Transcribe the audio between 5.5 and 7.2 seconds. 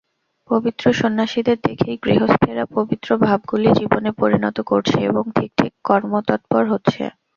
ঠিক কর্মতৎপর হচ্ছে।